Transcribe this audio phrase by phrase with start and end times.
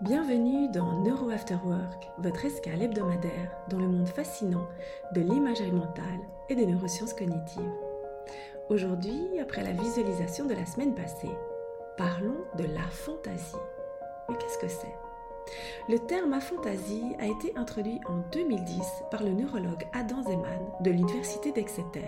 [0.00, 4.64] Bienvenue dans Neuro After Work, votre escale hebdomadaire dans le monde fascinant
[5.12, 7.72] de l'imagerie mentale et des neurosciences cognitives.
[8.68, 11.32] Aujourd'hui, après la visualisation de la semaine passée,
[11.96, 13.56] parlons de la fantaisie.
[14.28, 14.94] Mais qu'est-ce que c'est?
[15.88, 18.80] Le terme aphantasie a été introduit en 2010
[19.10, 22.06] par le neurologue Adam Zeman de l'Université d'Exeter.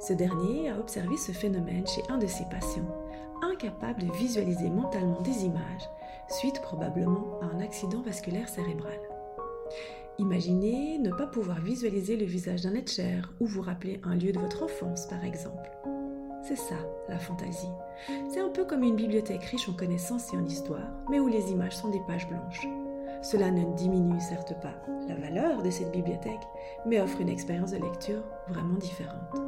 [0.00, 2.88] Ce dernier a observé ce phénomène chez un de ses patients,
[3.42, 5.88] incapable de visualiser mentalement des images
[6.28, 8.98] suite probablement à un accident vasculaire cérébral.
[10.18, 14.32] Imaginez ne pas pouvoir visualiser le visage d'un être cher ou vous rappeler un lieu
[14.32, 15.70] de votre enfance, par exemple.
[16.42, 16.76] C'est ça,
[17.08, 17.70] la fantaisie.
[18.28, 21.50] C'est un peu comme une bibliothèque riche en connaissances et en histoire, mais où les
[21.50, 22.66] images sont des pages blanches.
[23.22, 24.74] Cela ne diminue certes pas
[25.08, 26.46] la valeur de cette bibliothèque,
[26.86, 29.40] mais offre une expérience de lecture vraiment différente.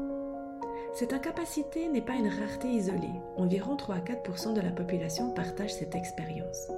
[0.94, 3.20] Cette incapacité n'est pas une rareté isolée.
[3.36, 6.68] Environ 3 à 4% de la population partagent cette expérience.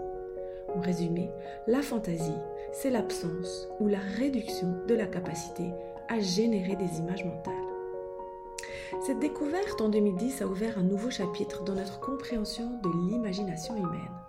[0.75, 1.31] En résumé,
[1.67, 2.33] la fantaisie,
[2.73, 5.71] c'est l'absence ou la réduction de la capacité
[6.09, 7.55] à générer des images mentales.
[9.05, 14.26] Cette découverte en 2010 a ouvert un nouveau chapitre dans notre compréhension de l'imagination humaine.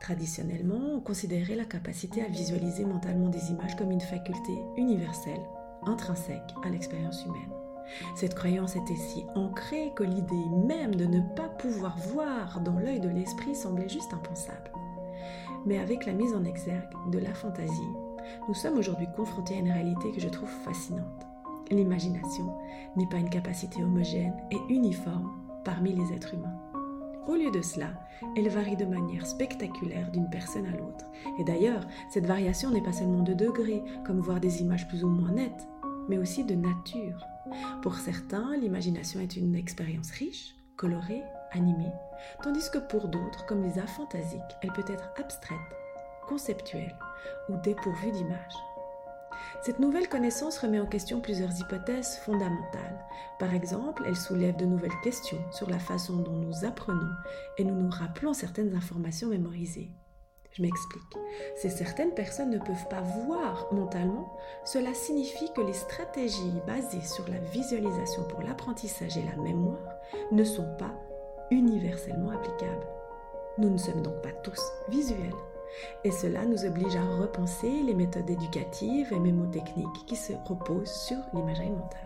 [0.00, 5.40] Traditionnellement, on considérait la capacité à visualiser mentalement des images comme une faculté universelle,
[5.86, 7.52] intrinsèque à l'expérience humaine.
[8.14, 13.00] Cette croyance était si ancrée que l'idée même de ne pas pouvoir voir dans l'œil
[13.00, 14.70] de l'esprit semblait juste impensable.
[15.64, 17.92] Mais avec la mise en exergue de la fantaisie,
[18.48, 21.26] nous sommes aujourd'hui confrontés à une réalité que je trouve fascinante.
[21.70, 22.56] L'imagination
[22.96, 25.32] n'est pas une capacité homogène et uniforme
[25.64, 26.56] parmi les êtres humains.
[27.26, 27.88] Au lieu de cela,
[28.36, 31.06] elle varie de manière spectaculaire d'une personne à l'autre.
[31.38, 35.08] Et d'ailleurs, cette variation n'est pas seulement de degrés, comme voir des images plus ou
[35.08, 35.66] moins nettes,
[36.08, 37.18] mais aussi de nature.
[37.82, 41.92] Pour certains, l'imagination est une expérience riche, colorée, animée,
[42.42, 45.58] tandis que pour d'autres, comme les aphantasiques, elle peut être abstraite,
[46.28, 46.96] conceptuelle
[47.48, 48.65] ou dépourvue d'images.
[49.66, 53.04] Cette nouvelle connaissance remet en question plusieurs hypothèses fondamentales.
[53.40, 57.10] Par exemple, elle soulève de nouvelles questions sur la façon dont nous apprenons
[57.58, 59.90] et nous nous rappelons certaines informations mémorisées.
[60.52, 61.18] Je m'explique.
[61.56, 67.26] Si certaines personnes ne peuvent pas voir mentalement, cela signifie que les stratégies basées sur
[67.26, 69.96] la visualisation pour l'apprentissage et la mémoire
[70.30, 70.94] ne sont pas
[71.50, 72.86] universellement applicables.
[73.58, 75.34] Nous ne sommes donc pas tous visuels.
[76.04, 81.18] Et cela nous oblige à repenser les méthodes éducatives et mémotechniques qui se reposent sur
[81.34, 82.00] l'imagerie mentale.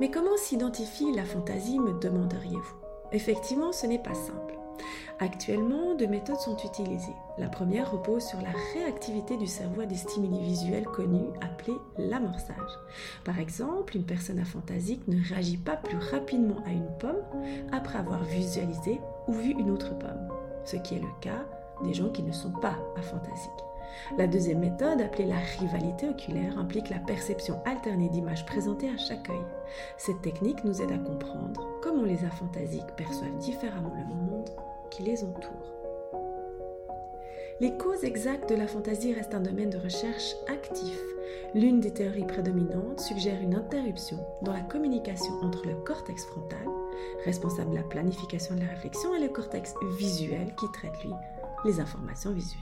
[0.00, 2.76] Mais comment s'identifie la fantaisie, me demanderiez-vous?
[3.12, 4.58] Effectivement, ce n'est pas simple.
[5.20, 7.14] Actuellement, deux méthodes sont utilisées.
[7.38, 12.78] La première repose sur la réactivité du cerveau à des stimuli visuels connus appelés l'amorçage.
[13.24, 17.22] Par exemple, une personne aphantasique ne réagit pas plus rapidement à une pomme
[17.70, 20.28] après avoir visualisé ou vu une autre pomme,
[20.64, 21.44] ce qui est le cas
[21.84, 23.50] des gens qui ne sont pas aphantasiques.
[24.16, 29.28] La deuxième méthode, appelée la rivalité oculaire, implique la perception alternée d'images présentées à chaque
[29.28, 29.44] œil.
[29.96, 34.50] Cette technique nous aide à comprendre comment les aphantasiques perçoivent différemment le monde
[34.90, 35.81] qui les entoure.
[37.62, 40.98] Les causes exactes de la fantaisie restent un domaine de recherche actif.
[41.54, 46.66] L'une des théories prédominantes suggère une interruption dans la communication entre le cortex frontal,
[47.24, 51.12] responsable de la planification de la réflexion, et le cortex visuel qui traite, lui,
[51.64, 52.60] les informations visuelles.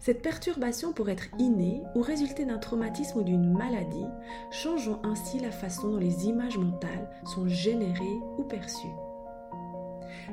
[0.00, 4.06] Cette perturbation pourrait être innée ou résulter d'un traumatisme ou d'une maladie,
[4.50, 8.86] changeant ainsi la façon dont les images mentales sont générées ou perçues.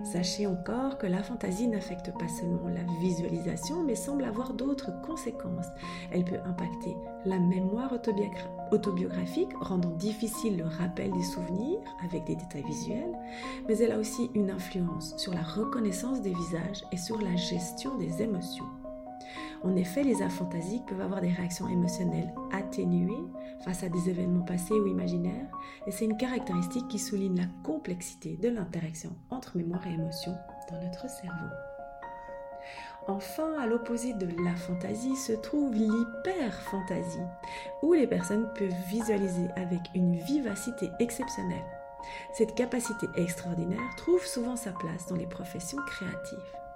[0.03, 5.67] Sachez encore que la fantaisie n'affecte pas seulement la visualisation, mais semble avoir d'autres conséquences.
[6.11, 6.95] Elle peut impacter
[7.25, 7.93] la mémoire
[8.71, 13.17] autobiographique, rendant difficile le rappel des souvenirs avec des détails visuels,
[13.67, 17.97] mais elle a aussi une influence sur la reconnaissance des visages et sur la gestion
[17.97, 18.65] des émotions.
[19.63, 23.06] En effet, les aphantasiques peuvent avoir des réactions émotionnelles atténuées
[23.67, 25.51] face à des événements passés ou imaginaires,
[25.87, 30.33] et c'est une caractéristique qui souligne la complexité de l'interaction entre mémoire et émotion
[30.71, 31.47] dans notre cerveau.
[33.07, 37.19] Enfin, à l'opposé de la fantaisie se trouve l'hyperfantaisie,
[37.83, 41.65] où les personnes peuvent visualiser avec une vivacité exceptionnelle.
[42.33, 46.66] Cette capacité extraordinaire trouve souvent sa place dans les professions créatives.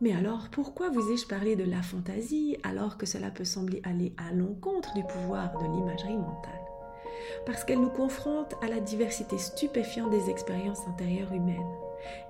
[0.00, 4.12] Mais alors, pourquoi vous ai-je parlé de la fantaisie alors que cela peut sembler aller
[4.18, 6.52] à l'encontre du pouvoir de l'imagerie mentale?
[7.46, 11.62] Parce qu'elle nous confronte à la diversité stupéfiante des expériences intérieures humaines.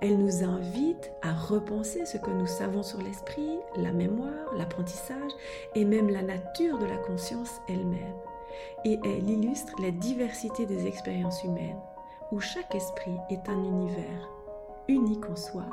[0.01, 5.33] Elle nous invite à repenser ce que nous savons sur l'esprit, la mémoire, l'apprentissage
[5.75, 8.15] et même la nature de la conscience elle-même.
[8.85, 11.81] Et elle illustre la diversité des expériences humaines,
[12.31, 14.29] où chaque esprit est un univers
[14.87, 15.65] unique en soi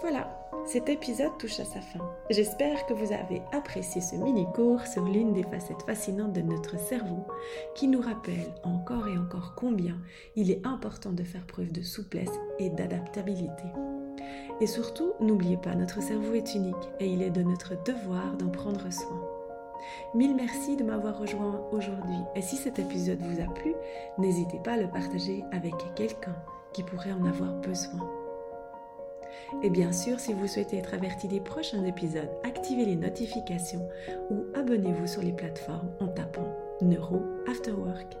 [0.00, 0.28] Voilà,
[0.66, 2.00] cet épisode touche à sa fin.
[2.30, 7.26] J'espère que vous avez apprécié ce mini-cours sur l'une des facettes fascinantes de notre cerveau
[7.74, 9.96] qui nous rappelle encore et encore combien
[10.36, 13.64] il est important de faire preuve de souplesse et d'adaptabilité.
[14.60, 18.50] Et surtout, n'oubliez pas, notre cerveau est unique et il est de notre devoir d'en
[18.50, 19.22] prendre soin.
[20.14, 23.74] Mille merci de m'avoir rejoint aujourd'hui et si cet épisode vous a plu,
[24.18, 26.36] n'hésitez pas à le partager avec quelqu'un
[26.72, 28.23] qui pourrait en avoir besoin.
[29.62, 33.88] Et bien sûr, si vous souhaitez être averti des prochains épisodes, activez les notifications
[34.30, 36.48] ou abonnez-vous sur les plateformes en tapant
[36.80, 38.16] Neuro After Work.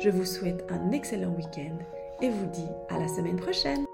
[0.00, 1.76] Je vous souhaite un excellent week-end
[2.22, 3.84] et vous dis à la semaine prochaine.